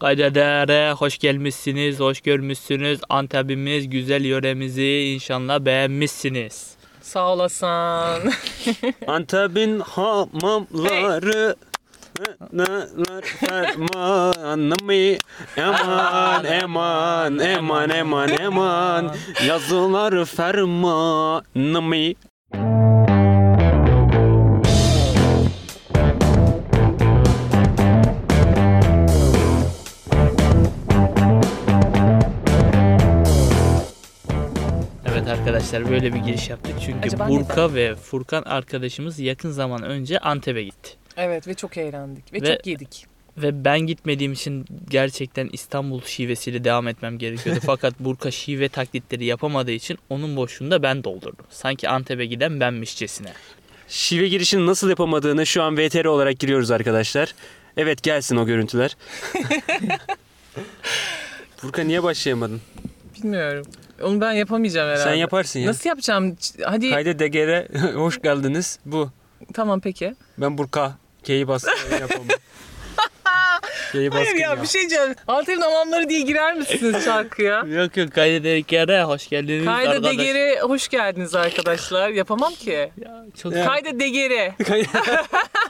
[0.00, 3.00] Kaydedere hoş gelmişsiniz, hoş görmüşsünüz.
[3.08, 6.74] Antep'imiz güzel yöremizi inşallah beğenmişsiniz.
[7.02, 7.66] Sağ olasın.
[9.06, 11.56] Antep'in hamamları
[12.52, 15.18] Neler fermanı mı?
[15.56, 19.14] Eman eman eman eman eman
[19.46, 21.82] Yazılar fermanı
[35.28, 36.74] Evet arkadaşlar böyle bir giriş yaptık.
[36.86, 40.90] Çünkü Acaba Burka ve Furkan arkadaşımız yakın zaman önce Antep'e gitti.
[41.16, 43.06] evet ve çok eğlendik ve, Ve- çok yedik.
[43.36, 47.60] Ve ben gitmediğim için gerçekten İstanbul şivesiyle devam etmem gerekiyordu.
[47.66, 51.46] Fakat Burka şive taklitleri yapamadığı için onun boşluğunu da ben doldurdum.
[51.50, 53.32] Sanki Antep'e giden benmişçesine.
[53.88, 57.34] Şive girişini nasıl yapamadığını şu an VTR olarak giriyoruz arkadaşlar.
[57.76, 58.96] Evet gelsin o görüntüler.
[61.56, 62.60] Furkan niye başlayamadın?
[63.16, 63.66] Bilmiyorum.
[64.02, 65.04] Onu ben yapamayacağım herhalde.
[65.10, 65.68] Sen yaparsın ya.
[65.68, 66.36] Nasıl yapacağım?
[66.64, 68.78] Hadi Kayda Deger'e hoş geldiniz.
[68.84, 69.10] Bu.
[69.54, 70.14] tamam peki.
[70.38, 70.92] Ben Burka.
[71.24, 72.26] K'yi bastım yapamam.
[73.92, 74.62] K'yi Hayır ya, ya.
[74.62, 75.14] bir şey diyeceğim.
[75.28, 77.64] Antep'in hamamları diye girer misiniz şarkıya?
[77.68, 80.18] Yok yok kaydederken hoş geldiniz Kayda arkadaş.
[80.18, 82.08] Deger'e hoş geldiniz arkadaşlar.
[82.08, 82.90] Yapamam ki.
[83.04, 83.66] Ya, çok Ya.
[83.66, 84.54] Kayda Deger'e.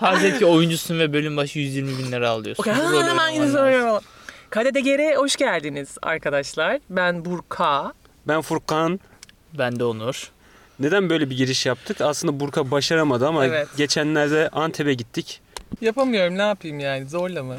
[0.01, 2.65] farz et ki oyuncusun ve bölüm başı 120 bin lira alıyorsun.
[2.65, 4.03] Rolü hemen oynaman yine soruyorum.
[4.51, 6.79] Kayda Deger'e hoş geldiniz arkadaşlar.
[6.91, 7.93] Ben Burka.
[8.29, 9.01] Ben Furkan.
[9.59, 10.31] Ben de Onur.
[10.81, 12.01] Neden böyle bir giriş yaptık?
[12.01, 13.69] Aslında Burka başaramadı ama Evet.
[13.77, 15.41] geçenlerde Antep'e gittik.
[15.81, 17.57] Yapamıyorum ne yapayım yani zorla mı?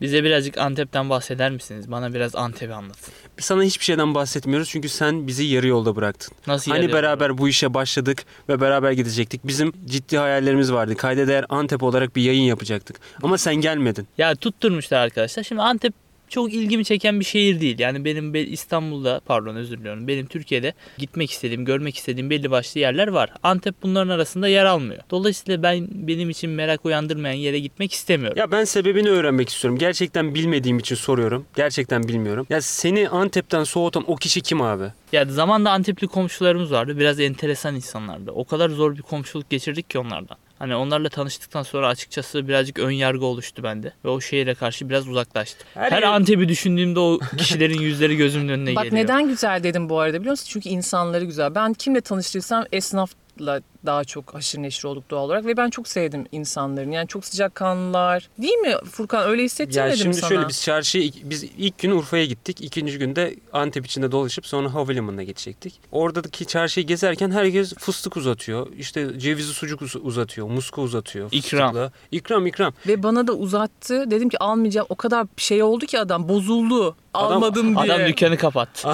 [0.00, 1.90] Bize birazcık Antep'ten bahseder misiniz?
[1.90, 3.12] Bana biraz Antep'i anlatın.
[3.38, 6.34] Sana hiçbir şeyden bahsetmiyoruz çünkü sen bizi yarı yolda bıraktın.
[6.46, 6.98] Nasıl Hani yarıyor?
[7.02, 9.40] beraber bu işe başladık ve beraber gidecektik.
[9.46, 10.96] Bizim ciddi hayallerimiz vardı.
[10.96, 12.96] Kayda değer Antep olarak bir yayın yapacaktık.
[13.22, 14.08] Ama sen gelmedin.
[14.18, 15.42] Ya tutturmuşlar arkadaşlar.
[15.42, 15.94] Şimdi Antep
[16.32, 17.78] çok ilgimi çeken bir şehir değil.
[17.78, 20.08] Yani benim be- İstanbul'da pardon özür diliyorum.
[20.08, 23.30] Benim Türkiye'de gitmek istediğim, görmek istediğim belli başlı yerler var.
[23.42, 25.02] Antep bunların arasında yer almıyor.
[25.10, 28.38] Dolayısıyla ben benim için merak uyandırmayan yere gitmek istemiyorum.
[28.38, 29.78] Ya ben sebebini öğrenmek istiyorum.
[29.78, 31.46] Gerçekten bilmediğim için soruyorum.
[31.56, 32.46] Gerçekten bilmiyorum.
[32.50, 34.84] Ya seni Antep'ten soğutan o kişi kim abi?
[35.12, 36.98] Ya zamanda Antepli komşularımız vardı.
[36.98, 38.30] Biraz enteresan insanlardı.
[38.30, 40.36] O kadar zor bir komşuluk geçirdik ki onlardan.
[40.62, 43.92] Hani onlarla tanıştıktan sonra açıkçası birazcık ön yargı oluştu bende.
[44.04, 45.66] Ve o şehire karşı biraz uzaklaştım.
[45.74, 49.02] Her Her, yer- Antep'i düşündüğümde o kişilerin yüzleri gözümün önüne Bak geliyor.
[49.04, 50.46] neden güzel dedim bu arada biliyor musun?
[50.50, 51.54] Çünkü insanları güzel.
[51.54, 56.26] Ben kimle tanıştıysam esnafla daha çok haşır neşir olduk doğal olarak ve ben çok sevdim
[56.32, 56.90] insanların.
[56.90, 58.28] Yani çok sıcakkanlılar.
[58.38, 59.28] Değil mi Furkan?
[59.28, 60.28] Öyle Ya hissettirmedim şimdi sana.
[60.28, 62.60] şöyle biz çarşıya biz ilk gün Urfa'ya gittik.
[62.60, 65.80] ikinci günde Antep içinde dolaşıp sonra havalimanına geçecektik.
[65.92, 68.66] Oradaki çarşıyı gezerken herkes fıstık uzatıyor.
[68.78, 70.46] İşte cevizli sucuk uz- uzatıyor.
[70.48, 71.28] Muska uzatıyor.
[71.32, 71.72] İkram.
[71.72, 71.92] fıstıklı.
[72.10, 72.72] İkram ikram.
[72.86, 74.10] Ve bana da uzattı.
[74.10, 74.86] Dedim ki almayacağım.
[74.90, 76.96] O kadar şey oldu ki adam bozuldu.
[77.14, 77.94] Adam- Almadım diye.
[77.94, 78.88] Adam dükkanı kapattı.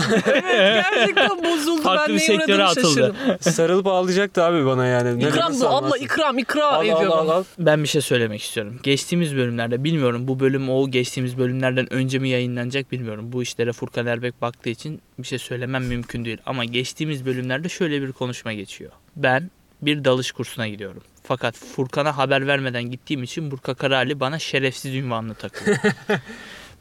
[0.53, 1.82] Gerçekten bozuldu.
[1.82, 2.87] Farklı ben bir sektöre atıldı.
[2.87, 3.16] şaşırdım.
[3.41, 5.18] Sarılıp ağlayacaktı abi bana yani.
[5.18, 7.12] Ne İkram bu abla ikram ikram Al, al, ediyorum.
[7.12, 7.44] al, al.
[7.58, 8.80] Ben bir şey söylemek istiyorum.
[8.82, 13.32] Geçtiğimiz bölümlerde bilmiyorum bu bölüm o geçtiğimiz bölümlerden önce mi yayınlanacak bilmiyorum.
[13.32, 16.38] Bu işlere Furkan Erbek baktığı için bir şey söylemem mümkün değil.
[16.46, 18.90] Ama geçtiğimiz bölümlerde şöyle bir konuşma geçiyor.
[19.16, 19.50] Ben
[19.82, 21.02] bir dalış kursuna gidiyorum.
[21.22, 25.76] Fakat Furkan'a haber vermeden gittiğim için Burka Karali bana şerefsiz ünvanını takıyor.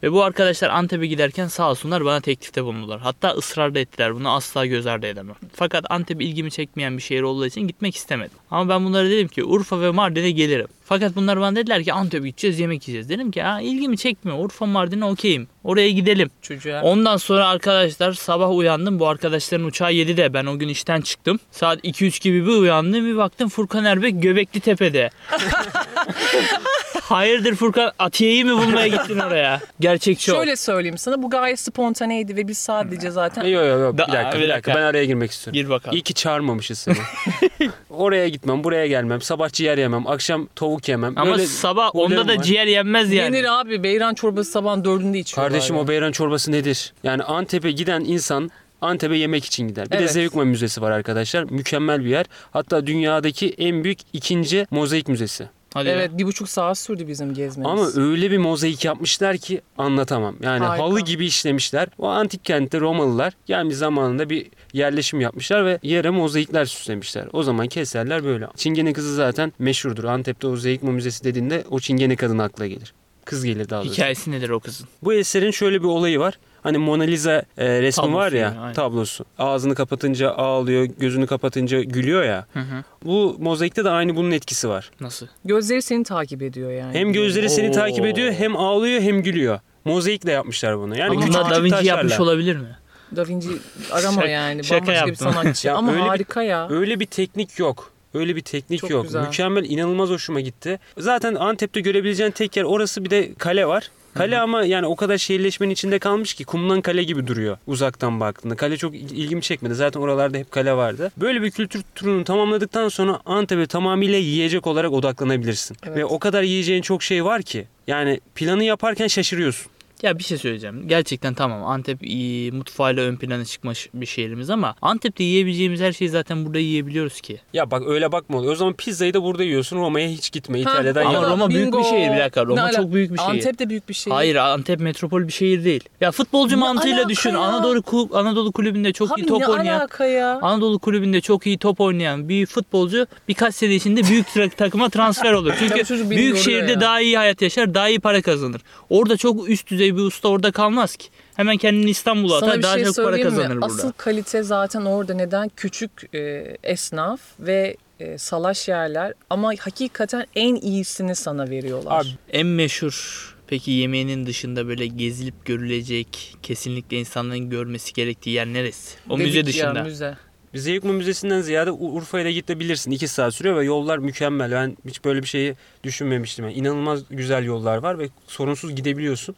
[0.03, 2.99] Ve bu arkadaşlar Antep'e giderken sağ olsunlar bana teklifte bulundular.
[2.99, 4.15] Hatta ısrar da ettiler.
[4.15, 5.35] Bunu asla göz ardı edemem.
[5.53, 8.37] Fakat Antep ilgimi çekmeyen bir şehir olduğu için gitmek istemedim.
[8.51, 10.67] Ama ben bunlara dedim ki Urfa ve Mardin'e gelirim.
[10.85, 13.09] Fakat bunlar bana dediler ki Antep'e gideceğiz yemek yiyeceğiz.
[13.09, 14.45] Dedim ki ha, ilgimi çekmiyor.
[14.45, 15.47] Urfa Mardin'e okeyim.
[15.63, 16.29] Oraya gidelim.
[16.41, 16.81] Çocuğa.
[16.81, 18.99] Ondan sonra arkadaşlar sabah uyandım.
[18.99, 20.33] Bu arkadaşların uçağı 7'de.
[20.33, 21.39] Ben o gün işten çıktım.
[21.51, 23.05] Saat 2-3 gibi bir uyandım.
[23.05, 25.09] Bir baktım Furkan Erbek Göbekli Tepe'de.
[27.09, 29.62] Hayırdır Furkan Atiye'yi mi bulmaya gittin oraya?
[29.79, 30.35] Gerçekçi ol.
[30.35, 34.07] Şöyle söyleyeyim sana bu gayet spontaneydi ve biz sadece zaten Yok yok yok bir Da-
[34.07, 35.53] dakika bir bir dakika ben araya girmek istiyorum.
[35.53, 35.97] Gir bakalım.
[35.97, 36.95] İyi ki çağırmamışız seni.
[37.90, 41.13] Oraya gitmem, buraya gelmem, sabah ciğer yemem, akşam tavuk yemem.
[41.18, 42.44] Ama Böyle sabah onda da var.
[42.44, 43.35] ciğer yenmez yani.
[43.38, 45.51] yenir abi beyran çorbası sabahın dördünde içiyorlar.
[45.51, 45.81] Kardeşim ya.
[45.81, 46.94] o beyran çorbası nedir?
[47.03, 48.51] Yani Antep'e giden insan
[48.81, 49.86] Antep'e yemek için gider.
[49.86, 50.12] Bir de Evet.
[50.12, 51.44] Zeugma Müzesi var arkadaşlar.
[51.44, 52.25] Mükemmel bir yer.
[52.51, 55.50] Hatta dünyadaki en büyük ikinci mozaik müzesi.
[55.73, 55.95] Hadi ya.
[55.95, 57.71] Evet bir buçuk saat sürdü bizim gezmemiz.
[57.71, 60.35] Ama öyle bir mozaik yapmışlar ki anlatamam.
[60.41, 60.83] Yani Harika.
[60.83, 61.87] halı gibi işlemişler.
[61.97, 67.27] O antik kentte Romalılar gelmiş zamanında bir yerleşim yapmışlar ve yere mozaikler süslemişler.
[67.33, 68.47] O zaman keserler böyle.
[68.55, 70.03] Çingene kızı zaten meşhurdur.
[70.03, 72.93] Antep'te o Zeugma Müzesi dediğinde o Çingene kadın akla gelir.
[73.25, 73.93] Kız gelir daha doğrusu.
[73.93, 74.87] Hikayesi nedir o kızın?
[75.03, 76.39] Bu eserin şöyle bir olayı var.
[76.63, 79.25] Hani Mona Lisa e, resmi Tablosu var ya yani, tablosu.
[79.39, 82.45] Ağzını kapatınca ağlıyor, gözünü kapatınca gülüyor ya.
[82.54, 82.83] Hı hı.
[83.06, 84.92] Bu mozaikte de aynı bunun etkisi var.
[85.00, 85.27] Nasıl?
[85.45, 86.94] Gözleri seni takip ediyor yani.
[86.94, 87.74] Hem gözleri seni Oo.
[87.74, 89.59] takip ediyor, hem ağlıyor, hem gülüyor.
[89.86, 90.98] Mozaikle yapmışlar bunu.
[90.98, 92.24] Yani Ama küçük Da Vinci yapmış taşlarla.
[92.31, 92.77] olabilir mi?
[93.15, 93.50] Da Vinci
[93.92, 94.63] arama Şaka- yani.
[94.63, 95.33] şaka Bambaşka bir yaptım.
[95.33, 95.68] sanatçı.
[95.68, 96.68] Ya Ama öyle bir- harika ya.
[96.69, 97.92] Öyle bir teknik yok.
[98.13, 99.03] Öyle bir teknik Çok yok.
[99.03, 99.21] güzel.
[99.21, 100.80] Mükemmel, inanılmaz hoşuma gitti.
[100.98, 103.92] Zaten Antep'te görebileceğin tek yer orası bir de kale var.
[104.17, 108.55] Kale ama yani o kadar şehirleşmenin içinde kalmış ki kumdan kale gibi duruyor uzaktan baktığında.
[108.55, 109.75] Kale çok il- ilgimi çekmedi.
[109.75, 111.11] Zaten oralarda hep kale vardı.
[111.17, 115.77] Böyle bir kültür turunu tamamladıktan sonra Antep'e tamamıyla yiyecek olarak odaklanabilirsin.
[115.87, 115.97] Evet.
[115.97, 117.67] Ve o kadar yiyeceğin çok şey var ki.
[117.87, 119.71] Yani planı yaparken şaşırıyorsun.
[120.03, 120.88] Ya bir şey söyleyeceğim.
[120.88, 126.09] Gerçekten tamam Antep iyi, mutfağıyla ön plana çıkmış bir şehrimiz ama Antep'te yiyebileceğimiz her şeyi
[126.09, 127.39] zaten burada yiyebiliyoruz ki.
[127.53, 128.53] Ya bak öyle bakma oluyor.
[128.53, 129.77] O zaman pizzayı da burada yiyorsun.
[129.77, 130.59] Roma'ya hiç gitme.
[130.59, 131.23] İtalya'dan Ama yap.
[131.31, 132.45] Roma büyük bir şehir bir dakika.
[132.45, 133.29] Roma Ne ala- çok büyük bir şehir.
[133.29, 134.15] Antep de büyük bir şehir.
[134.15, 135.83] Hayır Antep metropol bir şehir değil.
[136.01, 137.29] Ya futbolcu Ne mantığıyla alaka düşün.
[137.29, 137.39] ya?
[137.39, 140.39] Anadolu Ku- Anadolu kulübünde çok Abi iyi top ne oynayan alaka ya?
[140.41, 145.33] Anadolu kulübünde çok iyi top oynayan bir futbolcu birkaç sene içinde büyük tra- takıma transfer
[145.33, 145.50] olur.
[145.50, 146.81] Ya Çünkü çocuk beni büyük yoruyor şehirde ya.
[146.81, 148.61] daha iyi hayat yaşar, daha iyi para kazanır.
[148.89, 151.07] Orada çok üst düzey bir usta orada kalmaz ki.
[151.36, 153.62] Hemen kendini İstanbul'a atar daha şey çok para kazanır mi?
[153.62, 153.66] burada.
[153.66, 155.51] Asıl kalite zaten orada neden?
[155.56, 156.19] Küçük e,
[156.63, 162.01] esnaf ve e, salaş yerler ama hakikaten en iyisini sana veriyorlar.
[162.01, 168.98] Abi En meşhur peki yemeğinin dışında böyle gezilip görülecek, kesinlikle insanların görmesi gerektiği yer neresi?
[169.10, 169.84] O Dedik müze ya, dışında.
[169.84, 170.18] müze.
[170.54, 172.92] Bir Zeugma Müzesi'nden ziyade Urfa'ya da gidebilirsin.
[172.92, 174.51] 2 saat sürüyor ve yollar mükemmel.
[174.51, 176.45] Ben hiç böyle bir şeyi düşünmemiştim.
[176.45, 179.36] Yani inanılmaz güzel yollar var ve sorunsuz gidebiliyorsun.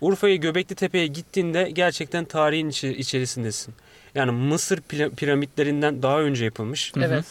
[0.00, 3.74] Urfa'ya Göbekli Tepe'ye gittiğinde gerçekten tarihin içi- içerisindesin.
[4.14, 6.92] Yani Mısır pira- piramitlerinden daha önce yapılmış.
[6.96, 7.24] Evet.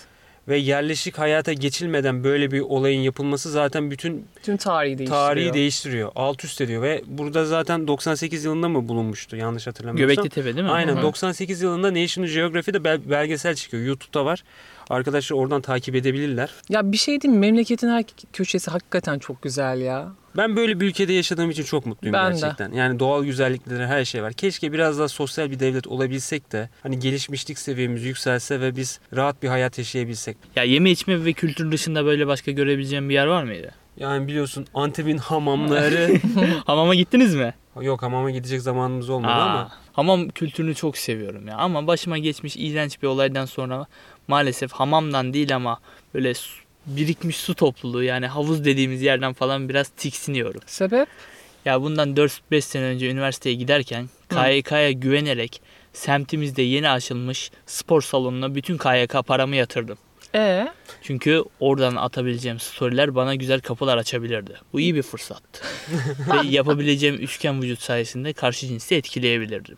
[0.48, 5.26] ve yerleşik hayata geçilmeden böyle bir olayın yapılması zaten bütün Tüm tarihi değiştiriyor.
[5.28, 6.12] tarihi değiştiriyor.
[6.16, 10.16] Alt üst ediyor ve burada zaten 98 yılında mı bulunmuştu yanlış hatırlamıyorsam.
[10.16, 10.72] Göbekli Tepe değil mi?
[10.72, 11.02] Aynen Hı hı.
[11.02, 13.84] 98 yılında National Geographic'de bel- belgesel çıkıyor.
[13.84, 14.44] YouTube'da var.
[14.90, 16.50] Arkadaşlar oradan takip edebilirler.
[16.70, 17.48] Ya bir şey diyeyim mi?
[17.48, 18.04] Memleketin her
[18.34, 20.12] köşesi hakikaten çok güzel ya.
[20.38, 22.40] Ben böyle bir ülkede yaşadığım için çok mutluyum Ben de.
[22.40, 22.72] gerçekten.
[22.72, 24.34] Yani doğal güzellikleri her şey var.
[24.34, 29.44] Keşke biraz daha sosyal bir devlet olabilsek de hani gelişmişlik seviyemiz yükselse ve biz rahat
[29.44, 30.38] bir hayat yaşayabilsek.
[30.56, 33.72] Ya yeme içme ve kültür dışında böyle başka görebileceğim bir yer var mıydı?
[33.98, 36.20] Yani biliyorsun Antep'in hamamları
[36.66, 37.54] Hamama gittiniz mi?
[37.81, 41.56] yok hamama gidecek zamanımız olmadı Aa, ama Hamam kültürünü çok seviyorum ya.
[41.58, 43.86] Ama başıma geçmiş iğrenç bir olaydan sonra
[44.27, 45.80] maalesef hamamdan değil ama
[46.13, 46.33] böyle
[46.86, 50.62] birikmiş su topluluğu yani havuz dediğimiz yerden falan biraz tiksiniyorum.
[50.66, 51.07] Sebep?
[51.66, 55.62] Ya bundan 4-5 sene önce üniversiteye giderken KYK'ya güvenerek
[55.94, 59.98] semtimizde yeni açılmış spor salonuna bütün KYK paramı yatırdım.
[60.36, 60.68] E
[61.01, 64.54] Çünkü oradan atabileceğim storyler bana güzel kapılar açabilirdi.
[64.74, 65.62] Bu iyi bir fırsattı.
[66.33, 69.78] Ve yapabileceğim üçgen vücut sayesinde karşı cinsi etkileyebilirdim.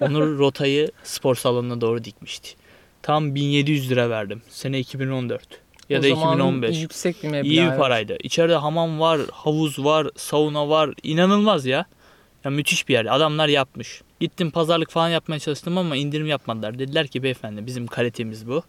[0.00, 2.59] Onur rotayı spor salonuna doğru dikmişti.
[3.02, 4.42] Tam 1700 lira verdim.
[4.48, 5.60] Sene 2014
[5.90, 6.82] ya o da zaman 2015.
[6.82, 7.48] yüksek bir meblağ.
[7.48, 7.78] İyi bir evet.
[7.78, 8.16] paraydı.
[8.22, 10.90] İçeride hamam var, havuz var, sauna var.
[11.02, 11.84] İnanılmaz ya.
[12.44, 13.16] Ya müthiş bir yer.
[13.16, 14.02] Adamlar yapmış.
[14.20, 16.78] Gittim pazarlık falan yapmaya çalıştım ama indirim yapmadılar.
[16.78, 18.62] Dediler ki beyefendi bizim kalitemiz bu.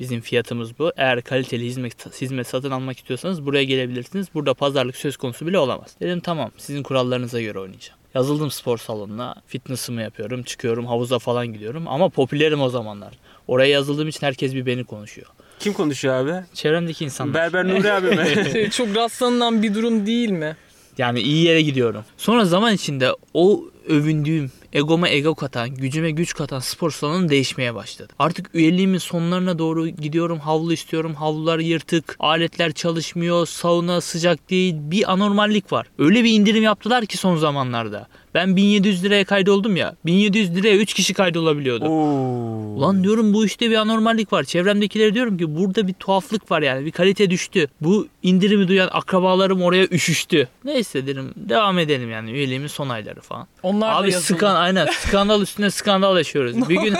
[0.00, 0.92] Bizim fiyatımız bu.
[0.96, 4.26] Eğer kaliteli hizmet, hizmet satın almak istiyorsanız buraya gelebilirsiniz.
[4.34, 5.96] Burada pazarlık söz konusu bile olamaz.
[6.00, 7.97] Dedim tamam sizin kurallarınıza göre oynayacağım.
[8.18, 9.34] Yazıldım spor salonuna.
[9.46, 10.42] Fitness'ımı yapıyorum.
[10.42, 11.88] Çıkıyorum havuza falan gidiyorum.
[11.88, 13.12] Ama popülerim o zamanlar.
[13.48, 15.26] Oraya yazıldığım için herkes bir beni konuşuyor.
[15.58, 16.44] kim konuşuyor abi?
[16.54, 17.34] Çevremdeki insanlar.
[17.34, 18.50] Berber Nuri abi mi?
[18.52, 20.56] Şey, çok rastlanılan bir durum değil mi?
[20.98, 22.04] Yani iyi yere gidiyorum.
[22.16, 28.12] Sonra zaman içinde o övündüğüm, egoma ego katan, gücüme güç katan spor salonu değişmeye başladı.
[28.18, 30.38] Artık üyeliğimin sonlarına doğru gidiyorum.
[30.38, 31.14] Havlu istiyorum.
[31.14, 32.16] Havlular yırtık.
[32.18, 33.46] Aletler çalışmıyor.
[33.46, 34.74] Sauna sıcak değil.
[34.78, 35.86] Bir anormallik var.
[35.98, 38.08] Öyle bir indirim yaptılar ki son zamanlarda.
[38.34, 39.94] Ben 1700 liraya kaydoldum ya.
[40.06, 41.84] 1700 liraya 3 kişi kaydolabiliyordu.
[41.84, 42.78] Oo.
[42.78, 44.44] Ulan diyorum bu işte bir anormallik var.
[44.44, 46.86] Çevremdekilere diyorum ki burada bir tuhaflık var yani.
[46.86, 47.68] Bir kalite düştü.
[47.80, 50.48] Bu indirimi duyan akrabalarım oraya üşüştü.
[50.64, 53.46] Neyse dedim devam edelim yani üyeliğimin son ayları falan.
[53.62, 54.36] Onlar da Abi yazılı.
[54.36, 56.68] skan aynen skandal üstüne skandal yaşıyoruz.
[56.68, 56.94] Bir gün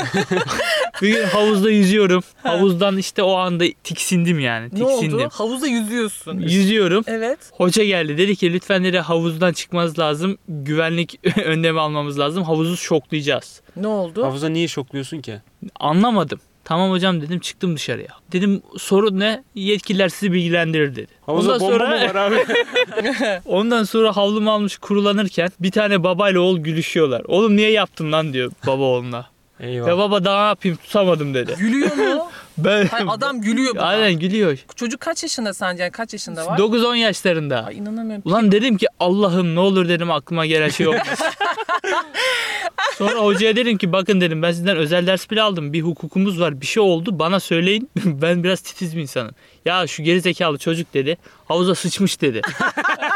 [1.03, 2.23] bir gün havuzda yüzüyorum.
[2.43, 4.65] Havuzdan işte o anda tiksindim yani.
[4.65, 5.19] Ne Tiksindim.
[5.19, 5.29] oldu?
[5.33, 6.39] Havuzda yüzüyorsun.
[6.39, 7.05] Yüzüyorum.
[7.07, 7.39] Evet.
[7.53, 10.39] Hoca geldi dedi ki lütfen dedi havuzdan çıkmanız lazım.
[10.49, 12.43] Güvenlik önlemi almamız lazım.
[12.43, 13.63] Havuzu şoklayacağız.
[13.77, 14.25] Ne oldu?
[14.25, 15.41] Havuza niye şokluyorsun ki?
[15.81, 16.41] Anlamadım.
[16.65, 18.09] Tamam hocam dedim çıktım dışarıya.
[18.33, 19.45] Dedim sorun ne?
[19.55, 21.07] Yetkililer sizi bilgilendirir dedi.
[21.27, 22.45] Havuza ondan bomba sonra, mı var abi?
[23.47, 27.23] ondan sonra havlumu almış kurulanırken bir tane babayla oğul gülüşüyorlar.
[27.29, 29.27] Oğlum niye yaptın lan diyor baba oğluna.
[29.61, 29.89] Eyvah.
[29.89, 31.55] Ya baba daha ne yapayım tutamadım dedi.
[31.59, 32.31] Gülüyor mu?
[32.59, 33.83] Ben Hayır, adam gülüyor buna.
[33.83, 34.59] Aynen gülüyor.
[34.77, 35.83] Çocuk kaç yaşında sence?
[35.83, 36.59] Yani kaç yaşında var?
[36.59, 37.65] 9-10 yaşlarında.
[37.65, 38.23] Ay inanamıyorum.
[38.25, 41.27] Ulan dedim ki Allah'ım ne olur dedim aklıma gelen şey olmasın.
[42.99, 45.73] Sonra hocaya dedim ki bakın dedim ben sizden özel ders bile aldım.
[45.73, 47.91] Bir hukukumuz var bir şey oldu bana söyleyin.
[47.97, 49.35] ben biraz titiz bir insanım.
[49.65, 51.17] Ya şu gerizekalı çocuk dedi
[51.49, 52.41] havuza sıçmış dedi.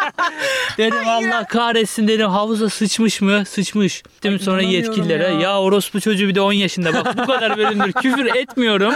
[0.78, 3.44] dedim Allah kahretsin dedim havuza sıçmış mı?
[3.44, 4.02] Sıçmış.
[4.22, 5.40] Dedim sonra yetkililere ya.
[5.40, 5.60] ya.
[5.60, 8.94] orospu çocuğu bir de 10 yaşında bak bu kadar bölümdür küfür etmiyorum.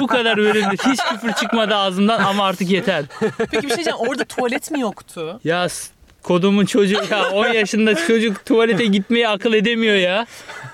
[0.00, 3.04] Bu kadar bölümdür hiç küfür çıkmadı ağzımdan ama artık yeter.
[3.38, 3.98] Peki bir şey diyeceğim.
[3.98, 5.40] Orada tuvalet mi yoktu?
[5.44, 5.68] Ya
[6.24, 10.26] kodumun çocuğu ya 10 yaşında çocuk tuvalete gitmeyi akıl edemiyor ya.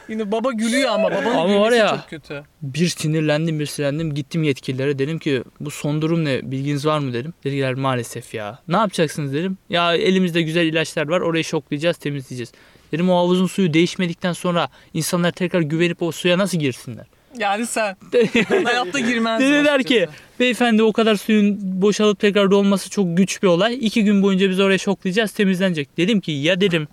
[0.08, 2.42] Yine baba gülüyor ama babanın Ama var ya- çok kötü.
[2.62, 7.12] Bir sinirlendim bir sinirlendim gittim yetkililere dedim ki bu son durum ne bilginiz var mı
[7.12, 7.34] dedim.
[7.44, 8.58] Dediler maalesef ya.
[8.68, 9.58] Ne yapacaksınız dedim.
[9.70, 12.52] Ya elimizde güzel ilaçlar var orayı şoklayacağız temizleyeceğiz.
[12.92, 17.06] Dedim o havuzun suyu değişmedikten sonra insanlar tekrar güvenip o suya nasıl girsinler?
[17.38, 17.96] Yani sen
[18.64, 19.46] hayatta girmezdim.
[19.52, 20.08] Dediler ki
[20.40, 23.78] beyefendi o kadar suyun boşalıp tekrar dolması çok güç bir olay.
[23.80, 25.96] İki gün boyunca biz oraya şoklayacağız temizlenecek.
[25.96, 26.88] Dedim ki ya dedim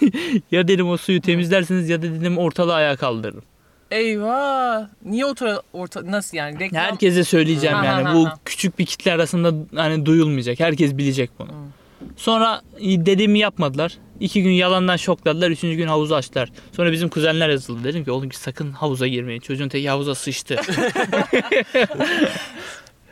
[0.50, 3.42] ya dedim o suyu temizlersiniz ya da dedim ortalığı ayağa kaldırırım.
[3.90, 4.86] Eyvah.
[5.04, 6.60] Niye orta, orta nasıl yani?
[6.60, 6.82] Reklam...
[6.82, 8.04] Herkese söyleyeceğim Ha, yani.
[8.04, 8.38] ha, Bu ha.
[8.44, 10.60] küçük bir kitle arasında hani duyulmayacak.
[10.60, 11.50] Herkes bilecek bunu.
[12.16, 13.98] Sonra dediğimi yapmadılar.
[14.24, 15.50] İki gün yalandan şokladılar.
[15.50, 16.48] Üçüncü gün havuzu açtılar.
[16.76, 17.84] Sonra bizim kuzenler yazıldı.
[17.84, 19.40] Dedim ki oğlum ki sakın havuza girmeyin.
[19.40, 20.56] Çocuğun teki havuza sıçtı.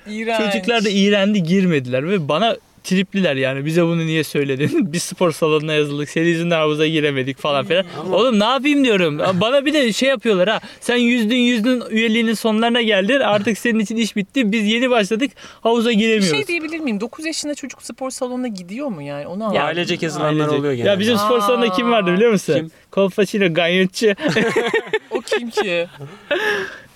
[0.06, 0.52] İğrenç.
[0.52, 4.70] Çocuklar da iğrendi girmediler ve bana tripliler yani bize bunu niye söyledin?
[4.92, 6.08] Biz spor salonuna yazıldık.
[6.10, 7.84] Senin yüzünden havuza giremedik falan filan.
[8.12, 9.18] Oğlum ne yapayım diyorum.
[9.18, 10.60] Bana bir de şey yapıyorlar ha.
[10.80, 13.20] Sen yüzdün yüzdün üyeliğinin sonlarına geldin.
[13.20, 14.52] Artık senin için iş bitti.
[14.52, 15.30] Biz yeni başladık.
[15.60, 16.30] Havuza Bir giremiyoruz.
[16.38, 17.00] şey diyebilir miyim?
[17.00, 19.26] 9 yaşında çocuk spor salonuna gidiyor mu yani?
[19.26, 20.88] Onu Ya ailecek yazılanlar oluyor genelde.
[20.88, 22.54] Ya bizim spor salonunda kim vardı biliyor musun?
[22.54, 22.70] Kim?
[22.90, 24.06] Kolpaçino Ganyotçu
[25.10, 25.86] O kim ki?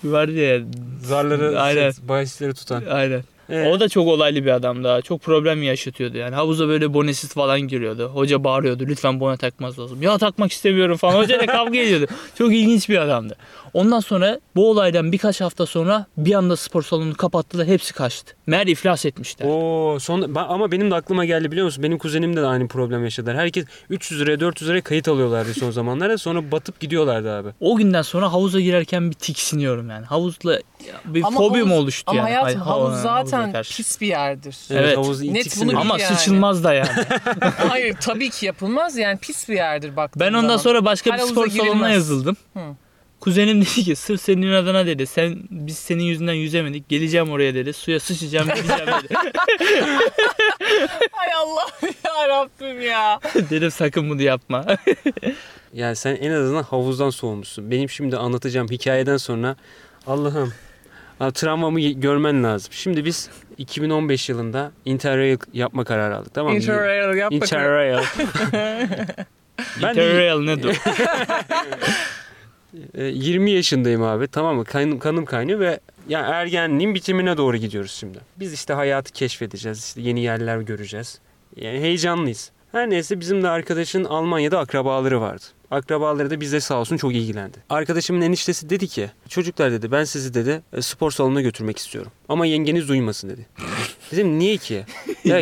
[0.04, 0.60] vardı ya.
[1.02, 1.90] Zarları, Aynen.
[1.90, 2.82] set, bahisleri tutan.
[2.90, 3.22] Aynen.
[3.48, 3.74] Evet.
[3.76, 4.88] O da çok olaylı bir adamdı.
[4.88, 5.02] ha.
[5.02, 6.34] Çok problem yaşatıyordu yani.
[6.34, 8.10] Havuza böyle bonesiz falan giriyordu.
[8.14, 8.84] Hoca bağırıyordu.
[8.86, 10.02] Lütfen bone takmaz lazım.
[10.02, 11.18] Ya takmak istemiyorum falan.
[11.18, 12.06] Hocayla kavga ediyordu.
[12.38, 13.36] Çok ilginç bir adamdı.
[13.74, 17.66] Ondan sonra bu olaydan birkaç hafta sonra bir anda spor salonunu kapattılar.
[17.66, 18.34] Hepsi kaçtı.
[18.46, 19.46] Meğer iflas etmişler.
[19.48, 21.82] Oo, son, ama benim de aklıma geldi biliyor musun?
[21.82, 23.36] Benim kuzenim de aynı problem yaşadılar.
[23.36, 26.18] Herkes 300 liraya 400 liraya kayıt alıyorlardı son zamanlarda.
[26.18, 27.48] Sonra batıp gidiyorlardı abi.
[27.60, 30.06] O günden sonra havuza girerken bir tiksiniyorum yani.
[30.06, 30.58] Havuzla
[31.04, 32.28] bir Ama fobim havuz- oluştu Ama yani.
[32.28, 33.76] hayatım Ay, havuz havuza zaten karşı.
[33.76, 34.56] pis bir yerdir.
[34.70, 34.96] Evet.
[34.96, 36.16] havuz Net bunu Ama yani.
[36.16, 36.88] sıçılmaz da yani.
[37.68, 40.56] Hayır tabii ki yapılmaz yani pis bir yerdir baktığın Ben ondan zaman.
[40.56, 42.36] sonra başka Her bir spor salonuna yazıldım.
[42.54, 42.60] Hı.
[43.20, 45.06] Kuzenim dedi ki sırf senin adına dedi.
[45.06, 46.88] Sen biz senin yüzünden yüzemedik.
[46.88, 47.72] Geleceğim oraya dedi.
[47.72, 49.14] Suya sıçacağım gideceğim dedi.
[51.12, 51.66] Ay Allah
[52.04, 53.20] ya Rabbim ya.
[53.50, 54.64] Dedim sakın bunu yapma.
[55.72, 57.70] Yani sen en azından havuzdan soğumuşsun.
[57.70, 59.56] Benim şimdi anlatacağım hikayeden sonra
[60.06, 60.52] Allah'ım
[61.18, 62.72] travmamı görmen lazım.
[62.72, 66.58] Şimdi biz 2015 yılında Interrail yapma kararı aldık tamam mı?
[66.58, 67.32] Interrail yap bakalım.
[67.32, 67.98] Interrail.
[69.82, 70.78] ben de Interrail nedir?
[72.94, 74.64] e, 20 yaşındayım abi tamam mı?
[74.64, 78.18] Kanım, kanım kaynıyor ve ya ergenliğin bitimine doğru gidiyoruz şimdi.
[78.36, 79.84] Biz işte hayatı keşfedeceğiz.
[79.84, 81.20] işte yeni yerler göreceğiz.
[81.56, 82.50] Yani heyecanlıyız.
[82.72, 85.44] Her neyse bizim de arkadaşın Almanya'da akrabaları vardı.
[85.70, 87.58] Akrabaları da bize sağ olsun çok ilgilendi.
[87.70, 92.12] Arkadaşımın eniştesi dedi ki çocuklar dedi ben sizi dedi e, spor salonuna götürmek istiyorum.
[92.28, 93.46] Ama yengeniz duymasın dedi.
[94.12, 94.84] Dedim niye ki?
[95.24, 95.40] Ya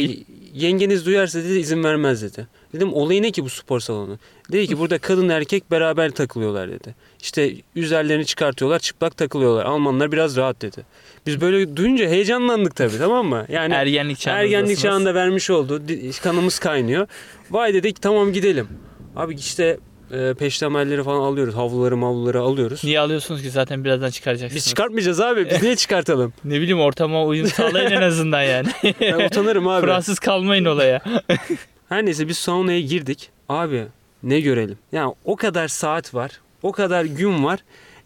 [0.55, 2.47] yengeniz duyarsa dedi izin vermez dedi.
[2.73, 4.19] Dedim olayı ne ki bu spor salonu?
[4.53, 6.95] Dedi ki burada kadın erkek beraber takılıyorlar dedi.
[7.23, 9.65] İşte üzerlerini çıkartıyorlar çıplak takılıyorlar.
[9.65, 10.87] Almanlar biraz rahat dedi.
[11.27, 13.47] Biz böyle duyunca heyecanlandık tabii tamam mı?
[13.49, 14.39] Yani Ergenlik çağında.
[14.39, 15.83] Ergenlik çağında vermiş oldu.
[16.23, 17.07] Kanımız kaynıyor.
[17.51, 18.69] Vay dedik tamam gidelim.
[19.17, 19.79] Abi işte
[20.13, 21.55] e, peştemalleri falan alıyoruz.
[21.55, 22.85] Havluları mavluları alıyoruz.
[22.85, 24.57] Niye alıyorsunuz ki zaten birazdan çıkaracaksınız.
[24.57, 25.51] Biz çıkartmayacağız abi.
[25.51, 26.33] Biz niye çıkartalım?
[26.45, 28.69] Ne bileyim ortama uyum sağlayın en azından yani.
[29.01, 29.87] Ben utanırım abi.
[29.87, 31.01] Fransız kalmayın olaya.
[31.89, 33.31] Her neyse biz saunaya girdik.
[33.49, 33.85] Abi
[34.23, 34.79] ne görelim?
[34.93, 36.31] Yani o kadar saat var.
[36.63, 37.59] O kadar gün var.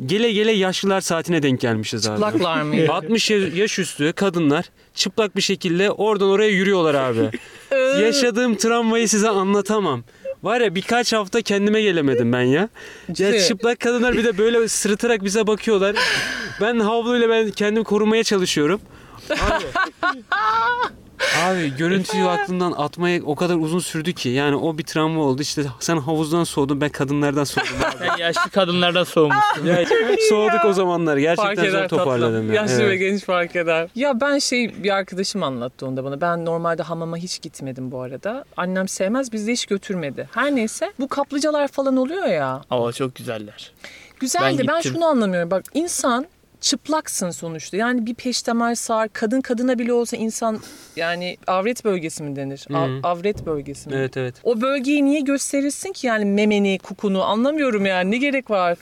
[0.06, 2.14] Gele gele yaşlılar saatine denk gelmişiz abi.
[2.14, 2.74] Çıplaklar mı?
[2.88, 4.64] 60 ya- yaş üstü kadınlar
[4.94, 7.30] çıplak bir şekilde oradan oraya yürüyorlar abi.
[8.02, 10.04] Yaşadığım travmayı size anlatamam.
[10.42, 12.68] Var ya birkaç hafta kendime gelemedim ben ya.
[13.18, 15.96] Ya çıplak kadınlar bir de böyle sırıtarak bize bakıyorlar.
[16.60, 18.80] Ben havluyla ben kendimi korumaya çalışıyorum.
[19.30, 19.64] Abi,
[21.44, 24.28] Abi görüntüyü aklımdan atmaya o kadar uzun sürdü ki.
[24.28, 25.42] Yani o bir travma oldu.
[25.42, 27.70] İşte sen havuzdan soğudun ben kadınlardan soğudum.
[27.86, 27.98] abi.
[28.08, 29.66] Sen yaşlı kadınlardan soğumuşsun.
[29.66, 29.84] ya,
[30.28, 31.16] soğuduk o zamanlar.
[31.16, 32.48] Gerçekten fark eder zor toparladım.
[32.48, 32.54] ya.
[32.54, 32.90] Yaşlı Evet.
[32.90, 33.88] ve genç fark eder.
[33.94, 36.20] Ya ben şey bir arkadaşım anlattı onu da bana.
[36.20, 38.44] Ben normalde hamama hiç gitmedim bu arada.
[38.56, 40.28] Annem sevmez bizi hiç götürmedi.
[40.34, 42.62] Her neyse bu kaplıcalar falan oluyor ya.
[42.70, 43.72] Ama çok güzeller.
[44.20, 44.92] Güzel de ben gittim.
[44.92, 45.50] şunu anlamıyorum.
[45.50, 46.26] Bak insan
[46.68, 47.76] çıplaksın sonuçta.
[47.76, 50.60] Yani bir peştemal sar, kadın kadına bile olsa insan
[50.96, 52.66] yani avret bölgesi mi denir?
[52.74, 53.00] Av- Hı.
[53.02, 53.94] avret bölgesi mi?
[53.96, 54.34] Evet evet.
[54.42, 58.78] O bölgeyi niye gösterirsin ki yani memeni, kukunu anlamıyorum yani ne gerek var.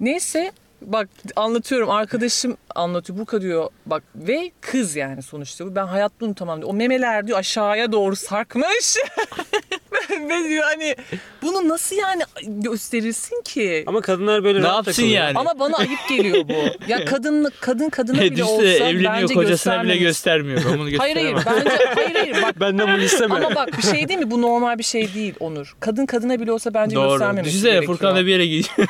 [0.00, 6.26] Neyse bak anlatıyorum arkadaşım anlatıyor Burka diyor bak ve kız yani sonuçta bu ben hayatta
[6.26, 6.70] unutamam diyor.
[6.70, 8.96] O memeler diyor aşağıya doğru sarkmış.
[10.28, 10.96] ve diyor hani
[11.42, 13.84] bunu nasıl yani gösterirsin ki?
[13.86, 15.22] Ama kadınlar böyle Ne rahat yapsın takılıyor.
[15.24, 15.38] yani?
[15.38, 16.88] Ama bana ayıp geliyor bu.
[16.90, 20.62] Ya kadın kadın kadına bile Düşse olsa evleniyor bence kocasına bile göstermiyor.
[20.72, 23.34] Ben bunu Hayır hayır bence hayır hayır bak Benden bunu isteme.
[23.34, 24.30] ama bak bir şey değil mi?
[24.30, 25.76] Bu normal bir şey değil Onur.
[25.80, 27.10] Kadın kadına bile olsa bence Doğru.
[27.10, 27.92] göstermemesi Düşünsene gerekiyor.
[27.96, 28.88] Furkan'la bir yere gidiyor.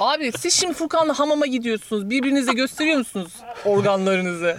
[0.00, 2.10] Abi siz şimdi Furkan'la hamama gidiyorsunuz.
[2.10, 3.32] Birbirinize gösteriyor musunuz
[3.64, 4.56] organlarınızı?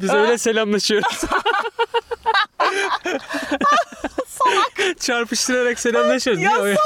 [0.00, 1.20] Biz öyle selamlaşıyoruz.
[5.00, 6.42] Çarpıştırarak selamlaşıyoruz.
[6.42, 6.76] Ya ya?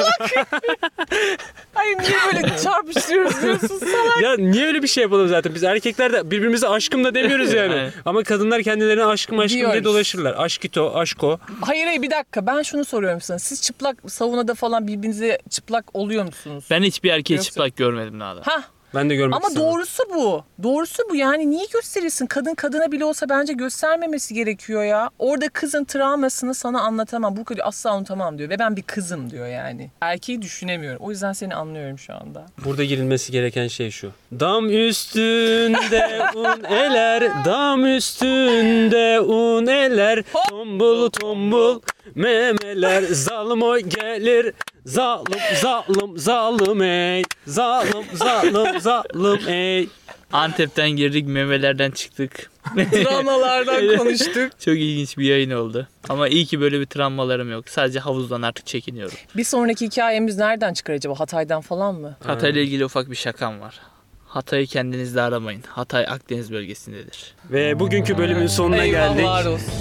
[1.75, 4.23] Hayır niye böyle çarpıştırıyoruz diyorsun salak.
[4.23, 5.54] Ya niye öyle bir şey yapalım zaten?
[5.54, 7.90] Biz erkekler de birbirimize aşkım da demiyoruz yani.
[8.04, 9.85] Ama kadınlar kendilerine aşkım aşkım diye Diyoruz.
[9.85, 10.35] dolaşırlar.
[10.38, 11.38] Aşkito, aşko.
[11.61, 13.38] Hayır hayır bir dakika ben şunu soruyorum sana.
[13.38, 16.64] Siz çıplak saunada falan birbirinize çıplak oluyor musunuz?
[16.70, 18.40] Ben hiçbir erkeği Yoksa- çıplak görmedim daha da.
[18.44, 18.62] Hah
[18.96, 19.68] Ben de görmek ama istemem.
[19.72, 20.44] doğrusu bu.
[20.62, 22.26] Doğrusu bu yani niye gösterirsin?
[22.26, 25.10] Kadın kadına bile olsa bence göstermemesi gerekiyor ya.
[25.18, 27.36] Orada kızın travmasını sana anlatamam.
[27.36, 28.50] Bu kadar asla unutamam diyor.
[28.50, 29.90] Ve ben bir kızım diyor yani.
[30.00, 31.02] Erkeği düşünemiyorum.
[31.02, 32.46] O yüzden seni anlıyorum şu anda.
[32.64, 34.10] Burada girilmesi gereken şey şu.
[34.40, 40.22] Dam üstünde un eler, dam üstünde un eler.
[40.48, 41.80] Tombul tombul
[42.16, 44.52] memeler, zalim o gelir.
[44.85, 47.23] Zalim, zalim, zalim ey.
[47.46, 49.88] Zalim, zalim, zalim ey.
[50.32, 52.50] Antep'ten girdik, memelerden çıktık.
[52.92, 54.61] Travmalardan konuştuk.
[54.61, 55.88] Çok ilginç bir yayın oldu.
[56.08, 57.68] Ama iyi ki böyle bir travmalarım yok.
[57.68, 59.16] Sadece havuzdan artık çekiniyorum.
[59.37, 61.20] Bir sonraki hikayemiz nereden çıkar acaba?
[61.20, 62.16] Hatay'dan falan mı?
[62.26, 63.80] Hatay'la ilgili ufak bir şakam var.
[64.26, 65.62] Hatay'ı kendinizde aramayın.
[65.68, 67.35] Hatay Akdeniz bölgesindedir.
[67.50, 69.18] Ve bugünkü bölümün sonuna geldik.
[69.18, 69.73] Eyvahlar olsun.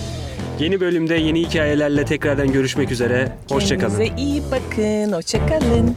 [0.60, 3.32] Yeni bölümde yeni hikayelerle tekrardan görüşmek üzere.
[3.50, 3.98] Hoşçakalın.
[3.98, 5.12] Kendinize iyi bakın.
[5.12, 5.96] Hoşçakalın.